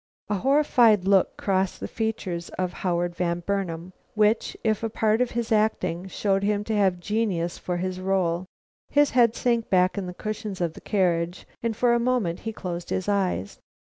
A 0.29 0.37
horrified 0.39 1.05
look 1.05 1.37
crossed 1.37 1.79
the 1.79 1.87
features 1.87 2.49
of 2.57 2.73
Howard 2.81 3.15
Van 3.15 3.41
Burnam, 3.45 3.93
which, 4.15 4.57
if 4.63 4.81
a 4.81 4.89
part 4.89 5.21
of 5.21 5.29
his 5.29 5.51
acting, 5.51 6.07
showed 6.07 6.41
him 6.41 6.63
to 6.63 6.75
have 6.75 6.99
genius 6.99 7.59
for 7.59 7.77
his 7.77 7.99
rôle. 7.99 8.45
His 8.89 9.11
head 9.11 9.35
sank 9.35 9.69
back 9.69 9.99
on 9.99 10.07
the 10.07 10.15
cushions 10.15 10.59
of 10.59 10.73
the 10.73 10.81
carriage, 10.81 11.45
and 11.61 11.75
for 11.77 11.93
a 11.93 11.99
moment 11.99 12.39
he 12.39 12.51
closed 12.51 12.89
his 12.89 13.07
eyes. 13.07 13.59